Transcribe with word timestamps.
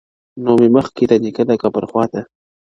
نو 0.43 0.51
مي 0.59 0.67
مخ 0.75 0.87
کی 0.95 1.05
د 1.09 1.13
نیکه 1.23 1.43
د 1.49 1.51
قبر 1.61 1.83
خواته- 1.89 2.21